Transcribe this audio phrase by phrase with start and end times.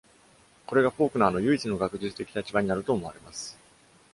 [0.65, 3.55] これがフォークナーの唯一の学術的立場になると思われます。